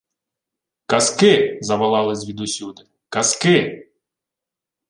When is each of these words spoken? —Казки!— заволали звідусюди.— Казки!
—Казки!— 0.87 1.49
заволали 1.61 2.15
звідусюди.— 2.15 2.83
Казки! 3.09 3.91